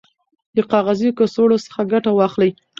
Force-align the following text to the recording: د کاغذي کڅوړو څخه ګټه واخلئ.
د 0.55 0.57
کاغذي 0.71 1.09
کڅوړو 1.17 1.57
څخه 1.65 1.81
ګټه 1.91 2.11
واخلئ. 2.13 2.51